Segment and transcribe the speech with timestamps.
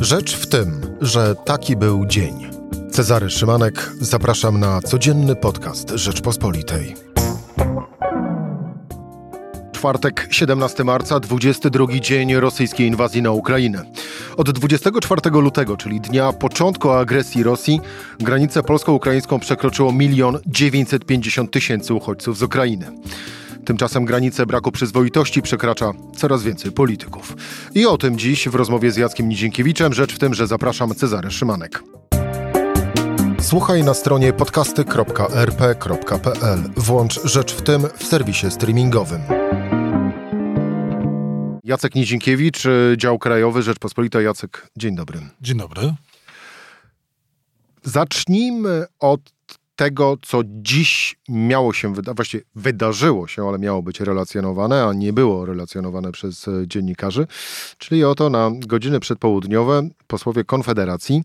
[0.00, 2.50] Rzecz w tym, że taki był dzień.
[2.90, 6.94] Cezary Szymanek, zapraszam na codzienny podcast Rzeczpospolitej.
[9.72, 13.84] Czwartek, 17 marca, 22 dzień rosyjskiej inwazji na Ukrainę.
[14.36, 17.80] Od 24 lutego, czyli dnia początku agresji Rosji,
[18.18, 22.92] granicę polsko-ukraińską przekroczyło 1 950 tysięcy uchodźców z Ukrainy.
[23.64, 27.36] Tymczasem granice braku przyzwoitości przekracza coraz więcej polityków.
[27.74, 29.94] I o tym dziś w rozmowie z Jackiem Nidzinkiewiczem.
[29.94, 31.82] Rzecz w tym, że zapraszam Cezary Szymanek.
[33.40, 36.58] Słuchaj na stronie podcasty.rp.pl.
[36.76, 39.20] Włącz Rzecz w tym w serwisie streamingowym.
[41.64, 42.62] Jacek Nizinkiewicz,
[42.96, 44.20] dział krajowy Rzeczpospolita.
[44.20, 45.20] Jacek, dzień dobry.
[45.40, 45.94] Dzień dobry.
[47.82, 49.20] Zacznijmy od
[49.80, 55.12] tego, co dziś miało się wydarzyć, właściwie wydarzyło się, ale miało być relacjonowane, a nie
[55.12, 57.26] było relacjonowane przez e, dziennikarzy.
[57.78, 61.22] Czyli oto na godziny przedpołudniowe posłowie Konfederacji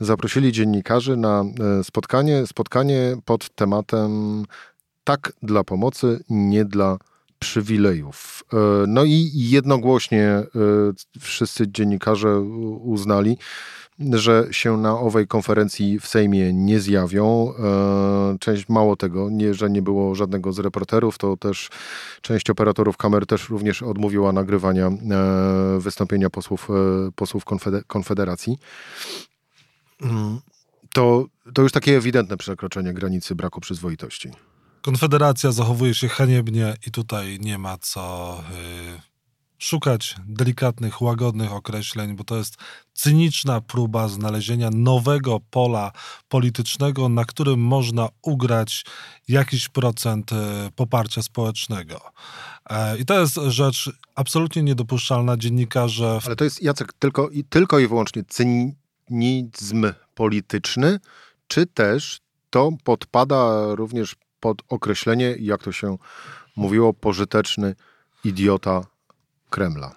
[0.00, 1.44] zaprosili dziennikarzy na
[1.80, 4.44] e, spotkanie, spotkanie pod tematem
[5.04, 6.98] tak dla pomocy, nie dla
[7.38, 8.44] przywilejów.
[8.52, 8.56] E,
[8.88, 10.42] no i jednogłośnie
[11.20, 12.40] wszyscy dziennikarze
[12.80, 13.38] uznali,
[13.98, 17.54] że się na owej konferencji w Sejmie nie zjawią.
[17.58, 21.70] E, część, mało tego, nie, że nie było żadnego z reporterów, to też
[22.22, 24.92] część operatorów kamer też również odmówiła nagrywania e,
[25.80, 27.44] wystąpienia posłów, e, posłów
[27.86, 28.58] Konfederacji.
[30.02, 30.40] Mm,
[30.94, 34.30] to, to już takie ewidentne przekroczenie granicy braku przyzwoitości.
[34.82, 38.36] Konfederacja zachowuje się haniebnie i tutaj nie ma co...
[38.50, 39.15] Yy
[39.58, 42.56] szukać delikatnych, łagodnych określeń, bo to jest
[42.94, 45.92] cyniczna próba znalezienia nowego pola
[46.28, 48.84] politycznego, na którym można ugrać
[49.28, 52.00] jakiś procent e, poparcia społecznego.
[52.70, 55.36] E, I to jest rzecz absolutnie niedopuszczalna.
[55.36, 56.18] Dziennikarze.
[56.26, 61.00] Ale to jest, Jacek, tylko, tylko i wyłącznie cynizm polityczny,
[61.48, 65.98] czy też to podpada również pod określenie, jak to się
[66.56, 67.74] mówiło, pożyteczny
[68.24, 68.86] idiota
[69.50, 69.94] Kremla.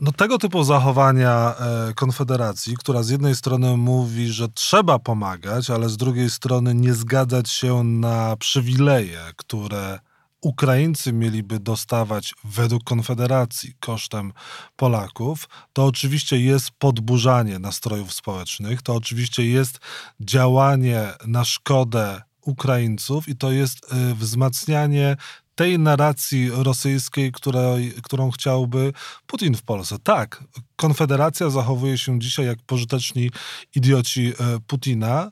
[0.00, 5.88] No tego typu zachowania e, Konfederacji, która z jednej strony mówi, że trzeba pomagać, ale
[5.88, 9.98] z drugiej strony nie zgadzać się na przywileje, które
[10.40, 14.32] Ukraińcy mieliby dostawać według Konfederacji kosztem
[14.76, 19.78] Polaków, to oczywiście jest podburzanie nastrojów społecznych, to oczywiście jest
[20.20, 25.16] działanie na szkodę Ukraińców i to jest e, wzmacnianie
[25.54, 28.92] tej narracji rosyjskiej, której, którą chciałby
[29.26, 29.96] Putin w Polsce.
[29.98, 30.44] Tak,
[30.76, 33.30] Konfederacja zachowuje się dzisiaj jak pożyteczni
[33.74, 34.32] idioci e,
[34.66, 35.30] Putina,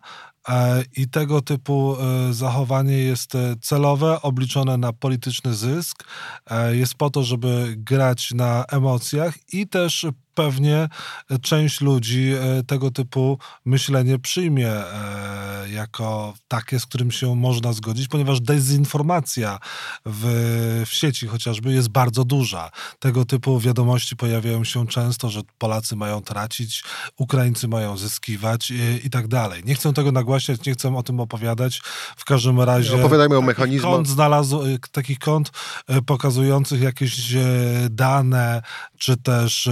[0.49, 6.05] e, i tego typu e, zachowanie jest celowe, obliczone na polityczny zysk,
[6.71, 10.89] jest po to, żeby grać na emocjach i też pewnie
[11.43, 18.09] część ludzi e, tego typu myślenie przyjmie e, jako takie, z którym się można zgodzić,
[18.09, 19.59] ponieważ dezinformacja
[20.07, 20.25] w,
[20.87, 22.71] w sieci chociażby jest bardzo duża.
[22.99, 26.85] Tego typu wiadomości pojawiają się często, że Polacy mają tracić,
[27.17, 29.63] Ukraińcy mają zyskiwać i, e, i tak dalej.
[29.65, 31.83] Nie chcę tego nagłaśniać, nie chcę o tym opowiadać.
[32.17, 32.97] W każdym razie...
[32.97, 33.93] Opowiadajmy o mechanizmach.
[33.93, 34.61] Kont znalazł,
[34.93, 35.51] takich kont
[36.07, 37.35] pokazujących jakieś
[37.91, 38.63] dane,
[38.99, 39.69] czy też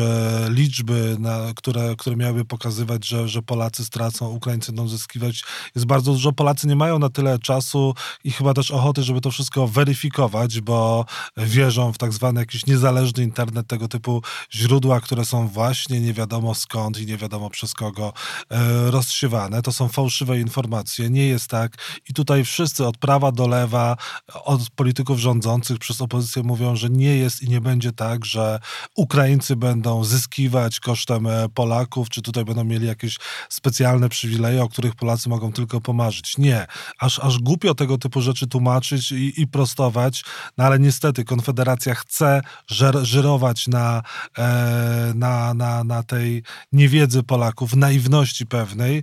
[0.51, 5.45] liczby, na, które, które miałyby pokazywać, że, że Polacy stracą, Ukraińcy będą zyskiwać,
[5.75, 6.33] jest bardzo dużo.
[6.33, 7.95] Polacy nie mają na tyle czasu
[8.25, 11.05] i chyba też ochoty, żeby to wszystko weryfikować, bo
[11.37, 14.23] wierzą w tak zwany jakiś niezależny internet, tego typu
[14.53, 18.13] źródła, które są właśnie nie wiadomo skąd i nie wiadomo przez kogo
[18.51, 19.63] e, rozsiewane.
[19.63, 21.11] To są fałszywe informacje.
[21.11, 21.77] Nie jest tak.
[22.09, 23.97] I tutaj wszyscy od prawa do lewa,
[24.45, 28.61] od polityków rządzących przez opozycję mówią, że nie jest i nie będzie tak, że
[28.97, 30.40] Ukraińcy będą zyskiwać
[30.83, 33.19] kosztem e, Polaków, czy tutaj będą mieli jakieś
[33.49, 36.39] specjalne przywileje, o których Polacy mogą tylko pomarzyć.
[36.39, 36.67] Nie.
[36.99, 40.25] Aż, aż głupio tego typu rzeczy tłumaczyć i, i prostować,
[40.59, 44.03] no ale niestety Konfederacja chce żer, żyrować na,
[44.39, 46.43] e, na, na, na tej
[46.73, 49.03] niewiedzy Polaków, naiwności pewnej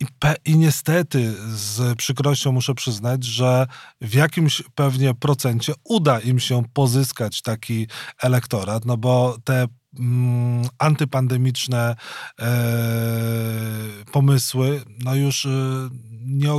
[0.00, 3.66] i, pe, I, niestety z przykrością muszę przyznać, że
[4.00, 7.86] w jakimś pewnie procencie uda im się pozyskać taki
[8.22, 9.66] elektorat, no bo te
[9.98, 11.96] mm, antypandemiczne
[12.40, 12.46] e,
[14.12, 15.88] pomysły, no już, e,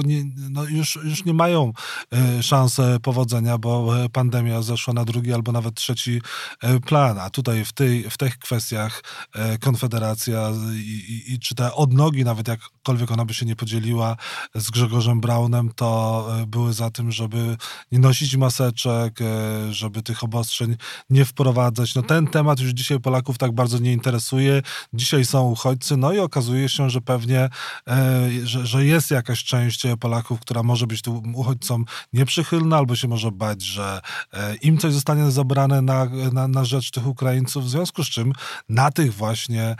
[0.05, 1.73] nie, no już, już nie mają
[2.11, 6.21] e, szans powodzenia, bo pandemia zeszła na drugi albo nawet trzeci
[6.85, 7.19] plan.
[7.19, 9.03] A tutaj w, tej, w tych kwestiach
[9.61, 14.17] Konfederacja i, i, i czy te odnogi, nawet jak jakkolwiek ona by się nie podzieliła
[14.55, 17.57] z Grzegorzem Braunem, to e, były za tym, żeby
[17.91, 20.75] nie nosić maseczek, e, żeby tych obostrzeń
[21.09, 21.95] nie wprowadzać.
[21.95, 24.61] No ten temat już dzisiaj Polaków tak bardzo nie interesuje.
[24.93, 27.49] Dzisiaj są uchodźcy, no i okazuje się, że pewnie,
[28.43, 33.31] że, że jest jakaś część Polaków, która może być tu uchodźcom nieprzychylna, albo się może
[33.31, 34.01] bać, że
[34.61, 38.33] im coś zostanie zabrane na, na, na rzecz tych Ukraińców, w związku z czym
[38.69, 39.75] na tych właśnie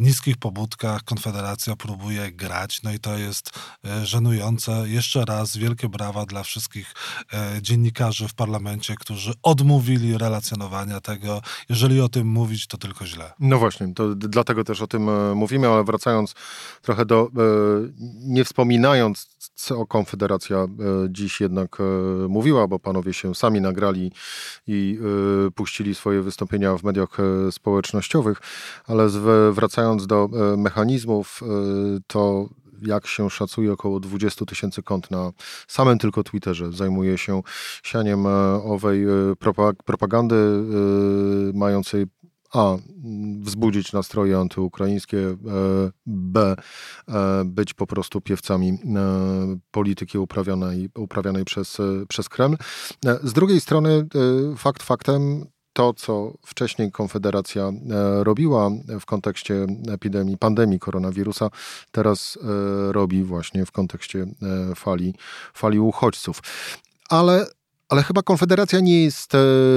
[0.00, 3.50] niskich pobudkach Konfederacja próbuje grać, no i to jest
[3.84, 4.84] e, żenujące.
[4.88, 6.94] Jeszcze raz wielkie brawa dla wszystkich
[7.32, 11.42] e, dziennikarzy w parlamencie, którzy odmówili relacjonowania tego.
[11.68, 13.32] Jeżeli o tym mówić, to tylko źle.
[13.40, 16.34] No właśnie, to dlatego też o tym e, mówimy, ale wracając
[16.82, 17.30] trochę do,
[18.20, 20.66] nie wspominając, co Konfederacja
[21.08, 21.78] dziś jednak
[22.28, 24.12] mówiła, bo panowie się sami nagrali
[24.66, 24.98] i
[25.54, 27.16] puścili swoje wystąpienia w mediach
[27.50, 28.40] społecznościowych,
[28.86, 29.08] ale
[29.52, 31.40] wracając do mechanizmów,
[32.06, 32.48] to
[32.82, 35.32] jak się szacuje, około 20 tysięcy kont na
[35.68, 37.42] samym tylko Twitterze zajmuje się
[37.82, 38.30] sianiem e,
[38.62, 39.08] owej e,
[39.84, 42.06] propagandy e, mającej
[42.56, 42.76] a.
[43.40, 45.36] wzbudzić nastroje antyukraińskie,
[46.06, 46.54] b.
[47.44, 48.78] być po prostu piewcami
[49.70, 52.56] polityki uprawianej, uprawianej przez, przez Kreml.
[53.22, 54.06] Z drugiej strony,
[54.56, 58.70] fakt faktem, to, co wcześniej Konfederacja e, robiła
[59.00, 61.50] w kontekście epidemii, pandemii koronawirusa,
[61.90, 65.14] teraz e, robi właśnie w kontekście e, fali,
[65.54, 66.42] fali uchodźców.
[67.08, 67.46] Ale
[67.88, 69.32] ale chyba Konfederacja nie jest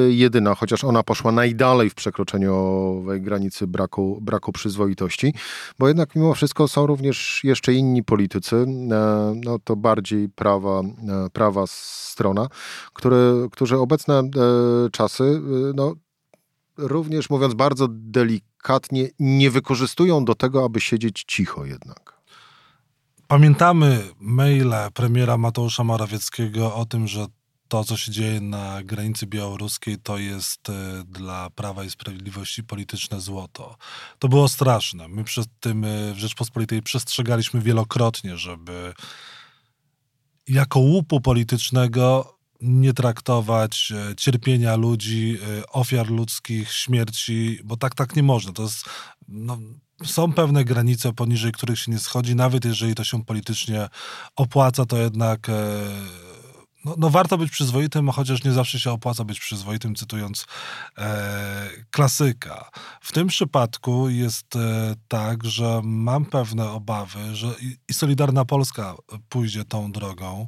[0.09, 5.33] jedyna, chociaż ona poszła najdalej w przekroczeniu granicy braku, braku przyzwoitości,
[5.79, 8.65] bo jednak mimo wszystko są również jeszcze inni politycy,
[9.35, 10.81] no to bardziej prawa,
[11.33, 12.47] prawa strona,
[12.93, 14.29] które, którzy obecne
[14.91, 15.41] czasy
[15.75, 15.93] no,
[16.77, 22.19] również mówiąc bardzo delikatnie, nie wykorzystują do tego, aby siedzieć cicho jednak.
[23.27, 27.25] Pamiętamy maile premiera Mateusza Morawieckiego o tym, że
[27.69, 33.21] to, co się dzieje na granicy białoruskiej, to jest e, dla Prawa i Sprawiedliwości polityczne
[33.21, 33.77] złoto.
[34.19, 35.07] To było straszne.
[35.07, 38.93] My przed tym e, w Rzeczpospolitej przestrzegaliśmy wielokrotnie, żeby
[40.47, 45.37] jako łupu politycznego nie traktować e, cierpienia ludzi,
[45.71, 48.53] ofiar ludzkich, śmierci, bo tak tak nie można.
[48.53, 48.85] To jest,
[49.27, 49.57] no,
[50.05, 53.89] są pewne granice, poniżej których się nie schodzi, nawet jeżeli to się politycznie
[54.35, 55.53] opłaca, to jednak e,
[56.85, 60.45] no, no, warto być przyzwoitym, chociaż nie zawsze się opłaca być przyzwoitym, cytując
[60.97, 62.69] e, klasyka.
[63.01, 68.95] W tym przypadku jest e, tak, że mam pewne obawy, że i, i Solidarna Polska
[69.29, 70.47] pójdzie tą drogą.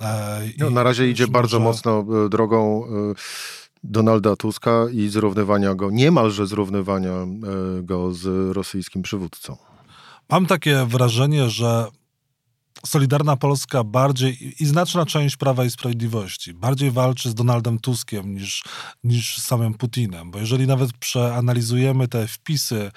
[0.00, 2.88] E, no, na razie idzie bardzo mocno e, drogą e,
[3.84, 7.26] Donalda Tuska i zrównywania go, niemalże zrównywania e,
[7.82, 9.56] go z rosyjskim przywódcą.
[10.30, 11.86] Mam takie wrażenie, że
[12.86, 18.64] Solidarna Polska bardziej i znaczna część Prawa i Sprawiedliwości bardziej walczy z Donaldem Tuskiem niż,
[19.04, 20.30] niż samym Putinem.
[20.30, 22.90] Bo jeżeli nawet przeanalizujemy te wpisy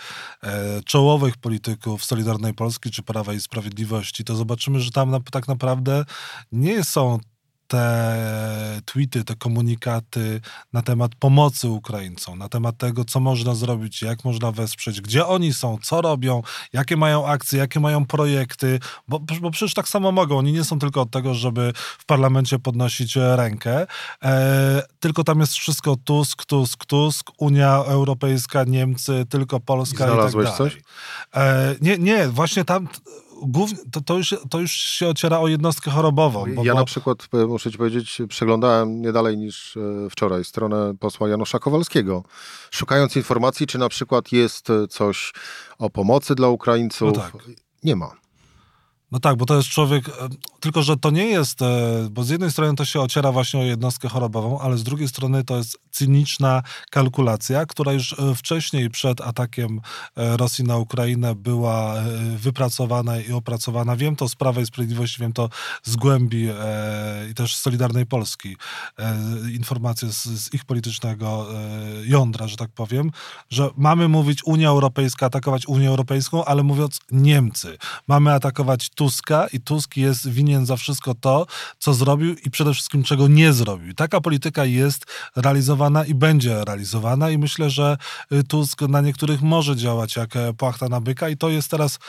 [0.44, 5.48] e, czołowych polityków Solidarnej Polski czy Prawa i Sprawiedliwości, to zobaczymy, że tam na, tak
[5.48, 6.06] naprawdę
[6.52, 7.20] nie są
[7.68, 10.42] te tweety, te komunikaty
[10.74, 15.54] na temat pomocy Ukraińcom, na temat tego, co można zrobić, jak można wesprzeć, gdzie oni
[15.54, 16.42] są, co robią,
[16.74, 20.38] jakie mają akcje, jakie mają projekty, bo, bo przecież tak samo mogą.
[20.38, 23.88] Oni nie są tylko od tego, żeby w parlamencie podnosić rękę,
[24.24, 30.18] e, tylko tam jest wszystko Tusk, Tusk, Tusk, Unia Europejska, Niemcy, tylko Polska i, i
[30.18, 30.58] tak dalej.
[30.58, 30.78] coś?
[31.36, 32.88] E, nie, nie, właśnie tam
[33.42, 36.46] głównie, to, to, już, to już się ociera o jednostkę chorobową.
[36.56, 36.80] Bo, ja bo...
[36.80, 41.60] na przykład, e, muszę ci powiedzieć, przeglądałem nie dalej niż e, wczoraj stronę posła Janusza
[41.60, 42.24] Kowalskiego,
[42.72, 45.34] szukając informacji, czy na przykład jest e, coś
[45.80, 47.18] o pomocy dla Ukraińców.
[47.18, 47.34] No tak.
[47.84, 48.27] Nie ma.
[49.12, 50.12] No tak, bo to jest człowiek, e,
[50.60, 53.64] tylko że to nie jest, e, bo z jednej strony to się ociera właśnie o
[53.64, 59.22] jednostkę chorobową, ale z drugiej strony to jest cyniczna kalkulacja, która już e, wcześniej przed
[59.22, 59.82] atakiem
[60.16, 61.96] Rosji na Ukrainę była
[62.38, 63.96] wypracowana i opracowana.
[63.96, 65.50] Wiem to z Prawa i Sprawiedliwości, wiem to
[65.84, 66.48] z głębi
[67.32, 68.58] i też z Solidarnej Polski.
[69.54, 71.48] Informacje z, z ich politycznego
[72.06, 73.12] jądra, że tak powiem,
[73.50, 77.78] że mamy mówić Unia Europejska, atakować Unię Europejską, ale mówiąc Niemcy.
[78.08, 81.48] Mamy atakować Tuska i Tusk jest winien za wszystko to,
[81.80, 83.94] co zrobił i przede wszystkim czego nie zrobił.
[83.94, 87.98] Taka polityka jest realizowana i będzie realizowana i myślę, że
[88.32, 92.00] y, Tusk na niektórych może działać jak e, płachta na byka i to jest teraz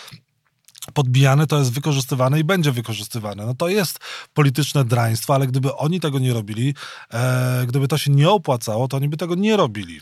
[0.95, 3.47] podbijane, to jest wykorzystywane i będzie wykorzystywane.
[3.47, 3.99] No to jest
[4.35, 6.75] polityczne draństwo, ale gdyby oni tego nie robili,
[7.13, 10.01] e, gdyby to się nie opłacało, to oni by tego nie robili.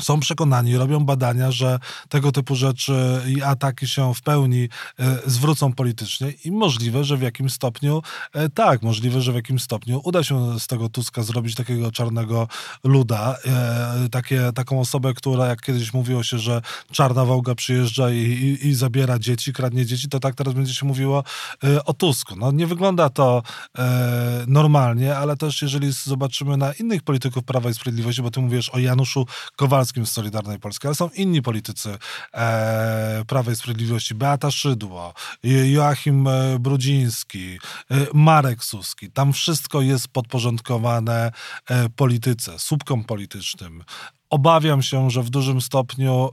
[0.00, 5.72] Są przekonani, robią badania, że tego typu rzeczy i ataki się w pełni e, zwrócą
[5.72, 10.22] politycznie i możliwe, że w jakimś stopniu e, tak, możliwe, że w jakimś stopniu uda
[10.22, 12.48] się z tego Tuska zrobić takiego czarnego
[12.84, 18.16] luda, e, takie, taką osobę, która jak kiedyś mówiło się, że czarna wołga przyjeżdża i,
[18.16, 21.24] i, i zabiera dzieci, kradnie dzieci, to tak teraz będzie się mówiło
[21.84, 22.36] o Tusku.
[22.36, 23.42] No nie wygląda to
[24.46, 28.78] normalnie, ale też jeżeli zobaczymy na innych polityków Prawa i Sprawiedliwości, bo ty mówisz o
[28.78, 29.26] Januszu
[29.84, 31.98] Kowalskim, z Solidarnej Polski, ale są inni politycy
[32.34, 33.24] e,
[33.54, 34.14] Sprawiedliwości.
[34.14, 37.58] Beata Szydło, Joachim e, Brudziński,
[37.90, 39.10] e, Marek Suski.
[39.10, 41.32] Tam wszystko jest podporządkowane
[41.70, 43.84] e, polityce, słupkom politycznym.
[44.30, 46.30] Obawiam się, że w dużym stopniu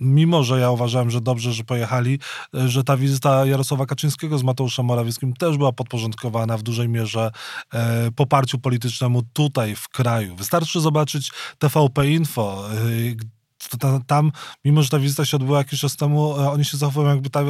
[0.00, 2.18] mimo że ja uważałem, że dobrze, że pojechali,
[2.54, 7.30] e, że ta wizyta Jarosława Kaczyńskiego z Mateuszem Morawieckim też była podporządkowana w dużej mierze
[7.72, 10.36] e, poparciu politycznemu tutaj w kraju.
[10.36, 13.33] Wystarczy zobaczyć TVP Info, e,
[14.06, 14.32] tam,
[14.64, 17.40] mimo że ta wizyta się odbyła jakiś czas temu, e, oni się zachowują, jakby ta
[17.40, 17.44] e,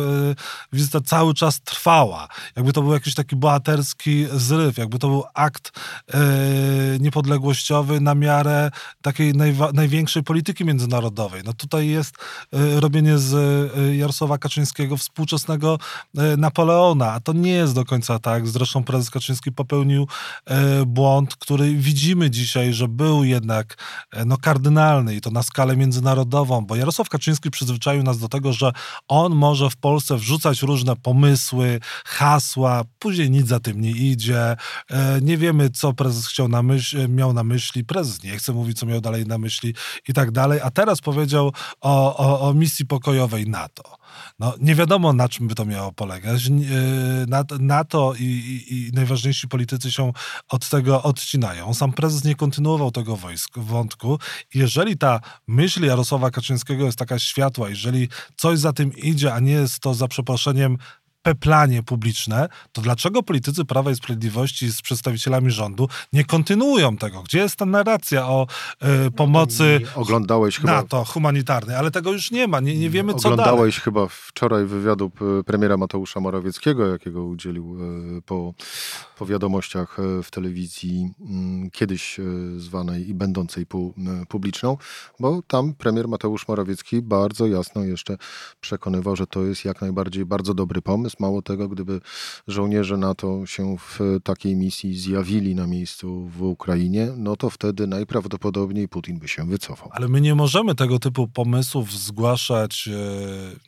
[0.72, 2.28] wizyta cały czas trwała.
[2.56, 5.72] Jakby to był jakiś taki bohaterski zryw, jakby to był akt
[6.14, 6.18] e,
[7.00, 8.70] niepodległościowy na miarę
[9.02, 9.32] takiej
[9.74, 11.42] największej polityki międzynarodowej.
[11.44, 12.14] No tutaj jest
[12.52, 13.34] robienie z
[13.96, 15.78] Jarosława Kaczyńskiego współczesnego
[16.38, 18.48] Napoleona, a to nie jest do końca tak.
[18.48, 20.08] Zresztą prezes Kaczyński popełnił
[20.86, 23.76] błąd, który widzimy dzisiaj, że był jednak
[24.26, 28.52] no, kardynalny i to na skalę międzynarodową międzynarodową, bo Jarosław Kaczyński przyzwyczaił nas do tego,
[28.52, 28.72] że
[29.08, 34.56] on może w Polsce wrzucać różne pomysły, hasła, później nic za tym nie idzie.
[34.90, 38.78] E, nie wiemy, co prezes chciał na myśl, miał na myśli, prezes nie chce mówić,
[38.78, 39.74] co miał dalej na myśli
[40.08, 44.03] i tak dalej, a teraz powiedział o, o, o misji pokojowej NATO.
[44.38, 46.50] No, nie wiadomo, na czym by to miało polegać.
[47.60, 50.12] NATO e, i, i, i, najważniejsi politycy się
[50.48, 51.74] od tego odcinają.
[51.74, 54.18] Sam prezes nie kontynuował tego wojsk, wątku.
[54.54, 59.52] Jeżeli ta myśl Jarosława Kaczyńskiego jest taka światła, jeżeli coś za tym idzie, a nie
[59.52, 60.78] jest to za przeproszeniem
[61.24, 67.22] peplanie publiczne, to dlaczego politycy Prawa i Sprawiedliwości z przedstawicielami rządu nie kontynuują tego?
[67.22, 68.46] Gdzie jest ta narracja o
[69.06, 70.72] y, pomocy Oglądałeś chyba...
[70.72, 71.76] NATO humanitarnej?
[71.76, 73.34] Ale tego już nie ma, nie, nie wiemy co dalej.
[73.34, 75.10] Oglądałeś chyba wczoraj wywiadu
[75.46, 77.76] premiera Mateusza Morawieckiego, jakiego udzielił
[78.18, 78.54] y, po,
[79.18, 82.20] po wiadomościach y, w telewizji mm, kiedyś
[82.56, 83.94] zwanej i będącej pu,
[84.28, 84.76] publiczną,
[85.20, 88.16] bo tam premier Mateusz Morawiecki bardzo jasno jeszcze
[88.60, 92.00] przekonywał, że to jest jak najbardziej bardzo dobry pomysł, Mało tego, gdyby
[92.48, 98.88] żołnierze NATO się w takiej misji zjawili na miejscu w Ukrainie, no to wtedy najprawdopodobniej
[98.88, 99.88] Putin by się wycofał.
[99.92, 102.94] Ale my nie możemy tego typu pomysłów zgłaszać e,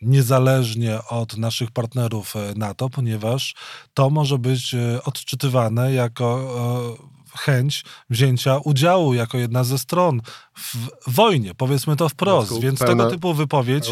[0.02, 3.54] niezależnie od naszych partnerów e, NATO, ponieważ
[3.94, 7.06] to może być e, odczytywane jako
[7.38, 10.20] chęć wzięcia udziału jako jedna ze stron
[10.56, 10.76] w
[11.06, 12.60] wojnie, powiedzmy to wprost.
[12.60, 13.88] Więc pełna, tego typu wypowiedź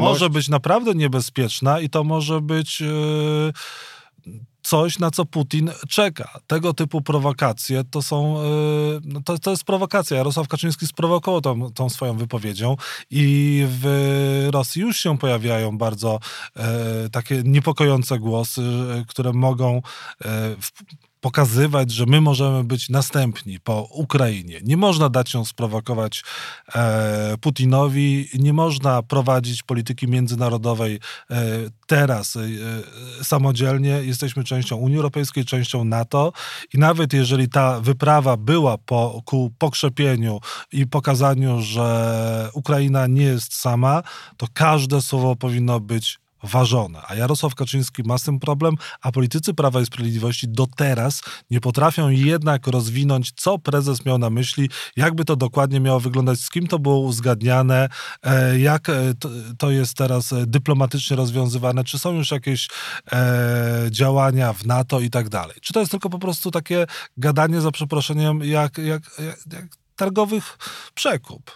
[0.00, 2.80] może być naprawdę niebezpieczna i to może być.
[2.80, 3.52] Yy,
[4.62, 6.38] coś, na co Putin czeka.
[6.46, 8.36] Tego typu prowokacje to są,
[9.04, 10.16] no to, to jest prowokacja.
[10.16, 12.76] Jarosław Kaczyński sprowokował tą, tą swoją wypowiedzią
[13.10, 16.18] i w Rosji już się pojawiają bardzo
[16.56, 18.62] e, takie niepokojące głosy,
[19.08, 19.80] które mogą e,
[20.60, 20.70] w,
[21.22, 24.60] pokazywać, że my możemy być następni po Ukrainie.
[24.64, 26.24] Nie można dać się sprowokować
[26.74, 31.00] e, Putinowi, nie można prowadzić polityki międzynarodowej
[31.30, 31.40] e,
[31.86, 32.40] teraz e,
[33.24, 33.90] samodzielnie.
[33.90, 36.32] Jesteśmy częścią Unii Europejskiej, częścią NATO
[36.74, 40.40] i nawet jeżeli ta wyprawa była po, ku pokrzepieniu
[40.72, 44.02] i pokazaniu, że Ukraina nie jest sama,
[44.36, 47.02] to każde słowo powinno być ważone.
[47.08, 51.60] A Jarosław Kaczyński ma z tym problem, a politycy Prawa i Sprawiedliwości do teraz nie
[51.60, 56.66] potrafią jednak rozwinąć, co prezes miał na myśli, jakby to dokładnie miało wyglądać, z kim
[56.66, 57.88] to było uzgadniane,
[58.22, 58.94] e, jak e,
[59.58, 62.68] to jest teraz e, dyplomatycznie rozwiązywane, czy są już jakieś
[63.90, 65.56] działania w NATO i tak dalej.
[65.62, 70.58] Czy to jest tylko po prostu takie gadanie za przeproszeniem jak, jak, jak, jak targowych
[70.94, 71.50] przekup?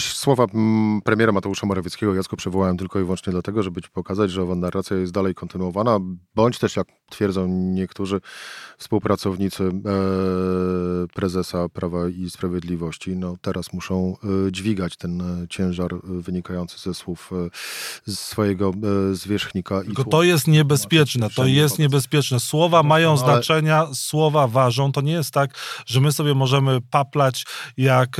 [0.00, 4.54] Słowa mm, premiera Mateusza Morawieckiego Jacko przywołałem tylko i wyłącznie dlatego, żeby pokazać, że owa
[4.54, 5.98] narracja jest dalej kontynuowana,
[6.34, 8.20] bądź też, jak twierdzą niektórzy
[8.78, 9.70] współpracownicy e,
[11.14, 14.16] prezesa Prawa i Sprawiedliwości, no teraz muszą
[14.48, 17.30] e, dźwigać ten e, ciężar wynikający ze słów
[18.08, 18.72] swojego
[19.12, 19.82] zwierzchnika.
[19.82, 22.40] Tylko to jest niebezpieczne, to jest niebezpieczne.
[22.40, 23.32] Słowa no, mają no, ale...
[23.32, 24.92] znaczenia, słowa ważą.
[24.92, 25.50] To nie jest tak,
[25.86, 28.16] że my sobie możemy paplać jak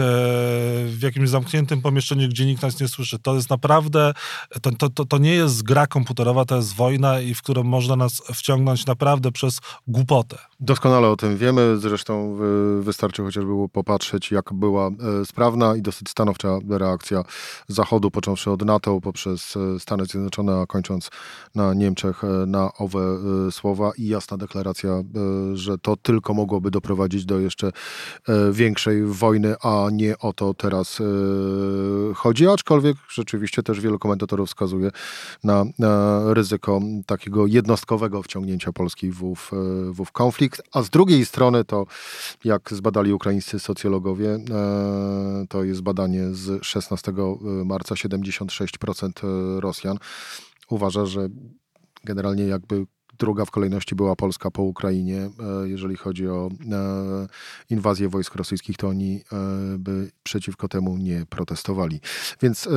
[0.86, 3.18] w jakimś zamkniętym zamkniętym pomieszczeniu, gdzie nikt nas nie słyszy.
[3.18, 4.12] To jest naprawdę,
[4.62, 7.96] to, to, to, to nie jest gra komputerowa, to jest wojna i w którą można
[7.96, 10.38] nas wciągnąć naprawdę przez głupotę.
[10.60, 12.38] Doskonale o tym wiemy, zresztą
[12.80, 17.22] wystarczy chociażby popatrzeć, jak była e, sprawna i dosyć stanowcza reakcja
[17.68, 21.10] Zachodu, począwszy od NATO, poprzez e, Stany Zjednoczone, a kończąc
[21.54, 23.00] na Niemczech, e, na owe
[23.50, 25.02] słowa i jasna deklaracja,
[25.54, 27.72] że to tylko mogłoby doprowadzić do jeszcze
[28.52, 31.02] większej wojny, a nie o to teraz
[32.14, 34.90] chodzi, aczkolwiek rzeczywiście też wielu komentatorów wskazuje
[35.44, 35.64] na
[36.26, 39.50] ryzyko takiego jednostkowego wciągnięcia Polski w, w,
[40.04, 40.62] w konflikt.
[40.72, 41.86] A z drugiej strony to,
[42.44, 47.12] jak zbadali ukraińscy socjologowie, e, to jest badanie z 16
[47.64, 49.10] marca, 76%
[49.60, 49.98] Rosjan
[50.70, 51.28] uważa, że
[52.04, 52.86] generalnie jakby
[53.18, 55.30] Druga w kolejności była Polska po Ukrainie.
[55.64, 57.26] E, jeżeli chodzi o e,
[57.70, 59.36] inwazję wojsk rosyjskich, to oni e,
[59.78, 62.00] by przeciwko temu nie protestowali.
[62.42, 62.68] Więc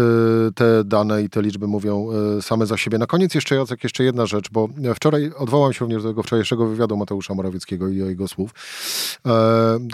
[0.56, 2.08] te dane i te liczby mówią
[2.42, 2.98] same za siebie.
[2.98, 6.68] Na koniec jeszcze Jacek, jeszcze jedna rzecz, bo wczoraj odwołam się również do tego wczorajszego
[6.68, 8.52] wywiadu Mateusza Morawieckiego i jego słów,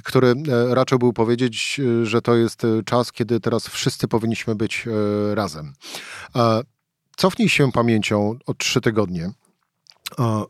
[0.03, 0.33] który
[0.69, 4.87] raczył był powiedzieć, że to jest czas, kiedy teraz wszyscy powinniśmy być
[5.33, 5.73] razem.
[7.15, 9.31] Cofnij się pamięcią o trzy tygodnie.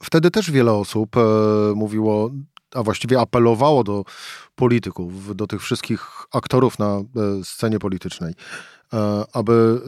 [0.03, 1.21] Wtedy też wiele osób e,
[1.75, 2.31] mówiło,
[2.73, 4.03] a właściwie apelowało do
[4.55, 7.03] polityków, do tych wszystkich aktorów na e,
[7.43, 8.33] scenie politycznej,
[8.93, 9.81] e, aby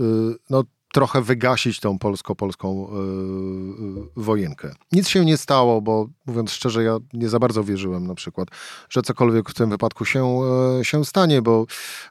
[0.49, 0.63] no,
[0.93, 4.73] trochę wygasić tą polsko-polską yy, wojenkę.
[4.91, 8.47] Nic się nie stało, bo mówiąc szczerze, ja nie za bardzo wierzyłem na przykład,
[8.89, 10.39] że cokolwiek w tym wypadku się,
[10.77, 11.65] yy, się stanie, bo,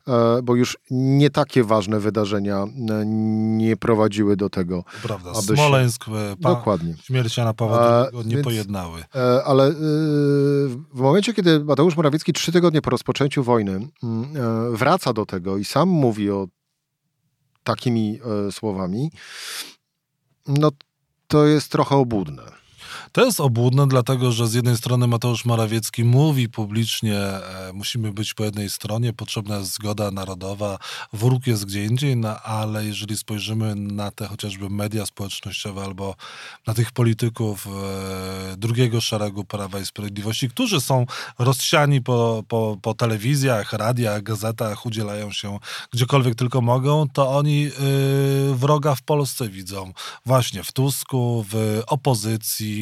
[0.07, 2.65] yy, bo już nie takie ważne wydarzenia
[3.47, 4.85] nie prowadziły do tego.
[5.03, 6.13] Prawda, aby Smoleńsk, się...
[6.39, 6.95] dokładnie.
[7.03, 9.05] śmierć Jana Pawła II nie pojednały.
[9.45, 9.73] Ale
[10.95, 15.65] w momencie, kiedy Mateusz Morawiecki trzy tygodnie po rozpoczęciu wojny mm, wraca do tego i
[15.65, 16.49] sam mówi o
[17.67, 19.11] takimi e, słowami,
[20.47, 20.71] no
[21.27, 22.43] to jest trochę obłudne.
[23.13, 28.35] To jest obłudne, dlatego że z jednej strony Mateusz Morawiecki mówi publicznie, e, musimy być
[28.35, 30.79] po jednej stronie, potrzebna jest zgoda narodowa,
[31.13, 36.15] wróg jest gdzie indziej, no, ale jeżeli spojrzymy na te chociażby media społecznościowe albo
[36.67, 41.07] na tych polityków e, drugiego szeregu Prawa i Sprawiedliwości, którzy są
[41.39, 45.59] rozsiani po, po, po telewizjach, radiach, gazetach, udzielają się
[45.93, 49.93] gdziekolwiek tylko mogą, to oni y, wroga w Polsce widzą.
[50.27, 52.76] Właśnie w Tusku, w opozycji,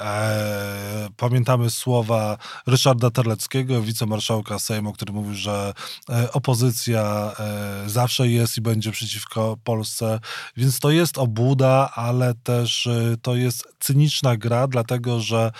[0.00, 5.72] E, pamiętamy słowa Ryszarda Terleckiego, wicemarszałka Sejmu, który mówił, że
[6.10, 10.20] e, opozycja e, zawsze jest i będzie przeciwko Polsce,
[10.56, 15.52] więc to jest obłuda, ale też e, to jest cyniczna gra, dlatego że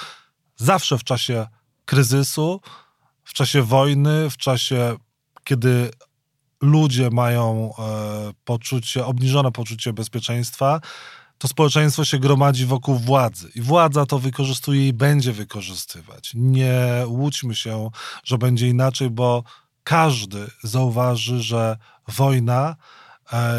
[0.57, 1.47] zawsze w czasie
[1.85, 2.61] kryzysu,
[3.25, 4.97] w czasie wojny, w czasie,
[5.45, 5.91] kiedy
[6.61, 7.73] ludzie mają
[8.45, 10.81] poczucie, obniżone poczucie bezpieczeństwa,
[11.45, 16.33] to społeczeństwo się gromadzi wokół władzy i władza to wykorzystuje i będzie wykorzystywać.
[16.35, 17.91] Nie łudźmy się,
[18.25, 19.45] że będzie inaczej, bo
[19.83, 21.77] każdy zauważy, że
[22.09, 22.77] wojna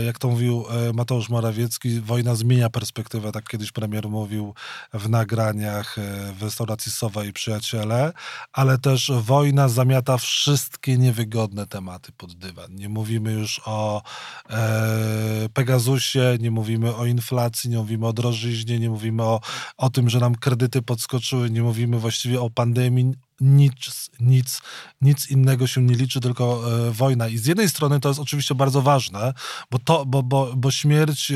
[0.06, 4.54] jak to mówił e, Mateusz Morawiecki, wojna zmienia perspektywę, tak kiedyś premier mówił
[4.93, 8.13] w nagraniach e, w restauracji Sowa i Przyjaciele,
[8.54, 12.75] ale też wojna zamiata wszystkie niewygodne tematy pod dywan.
[12.75, 14.01] Nie mówimy już o
[14.49, 19.41] e, Pegasusie, nie mówimy o inflacji, nie mówimy o drożyźnie, nie mówimy o,
[19.78, 24.62] o tym, że nam kredyty podskoczyły, nie mówimy właściwie o pandemii, nic, nic,
[25.02, 27.28] nic innego się nie liczy, tylko e, wojna.
[27.28, 29.34] I z jednej strony to jest oczywiście bardzo ważne,
[29.71, 31.36] bo, to, bo, bo, bo śmierć, e,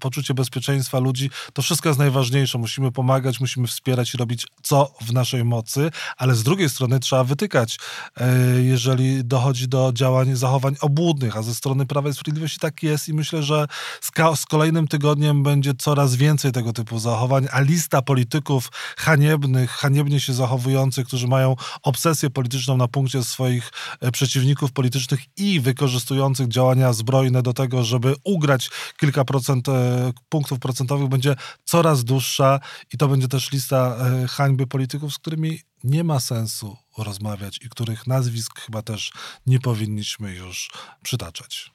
[0.00, 2.58] poczucie bezpieczeństwa ludzi, to wszystko jest najważniejsze.
[2.58, 7.24] Musimy pomagać, musimy wspierać i robić co w naszej mocy, ale z drugiej strony trzeba
[7.24, 7.78] wytykać,
[8.16, 13.08] e, jeżeli dochodzi do działań, zachowań obłudnych, a ze strony Prawa i Sprawiedliwości tak jest
[13.08, 13.66] i myślę, że
[14.00, 14.10] z,
[14.40, 20.32] z kolejnym tygodniem będzie coraz więcej tego typu zachowań, a lista polityków haniebnych, haniebnie się
[20.34, 26.92] zachowujących, którzy mają mają obsesję polityczną na punkcie swoich e, przeciwników politycznych i wykorzystujących działania
[26.92, 32.60] zbrojne do tego, żeby ugrać kilka procent e, punktów procentowych, będzie coraz dłuższa
[32.92, 37.68] i to będzie też lista e, hańby polityków, z którymi nie ma sensu rozmawiać i
[37.68, 39.12] których nazwisk chyba też
[39.46, 40.70] nie powinniśmy już
[41.02, 41.70] przytaczać.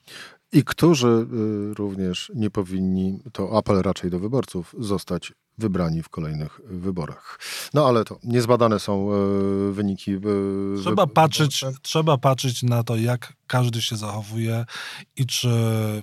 [0.56, 1.26] I którzy
[1.70, 7.38] y, również nie powinni, to apel raczej do wyborców, zostać wybrani w kolejnych wyborach.
[7.74, 10.12] No ale to niezbadane są e, wyniki.
[10.12, 10.20] E,
[10.82, 14.64] trzeba, patrzeć, trzeba patrzeć na to, jak każdy się zachowuje
[15.16, 15.48] i czy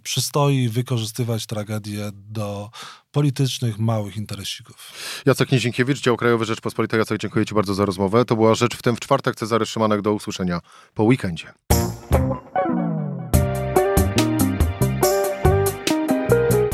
[0.04, 2.70] przystoi wykorzystywać tragedię do
[3.12, 4.92] politycznych, małych interesików.
[5.26, 6.98] Jacek Nizinkiewicz, Dział Krajowy Rzeczpospolitej.
[6.98, 8.26] Jacek, dziękuję Ci bardzo za rozmowę.
[8.26, 9.36] To była Rzecz w tym w czwartek.
[9.36, 10.02] Cezary Szymanek.
[10.02, 10.60] Do usłyszenia
[10.94, 11.54] po weekendzie.